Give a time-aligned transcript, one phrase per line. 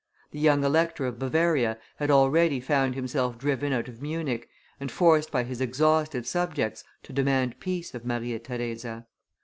[0.31, 5.31] The young Elector of Bavaria had already found himself driven out of Munich, and forced
[5.31, 9.05] by his exhausted subjects to demand peace of Maria Theresa.